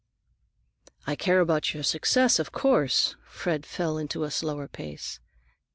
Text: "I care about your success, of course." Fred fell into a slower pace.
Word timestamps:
"I 1.05 1.15
care 1.15 1.39
about 1.41 1.75
your 1.75 1.83
success, 1.83 2.39
of 2.39 2.51
course." 2.51 3.15
Fred 3.23 3.67
fell 3.67 3.99
into 3.99 4.23
a 4.23 4.31
slower 4.31 4.67
pace. 4.67 5.19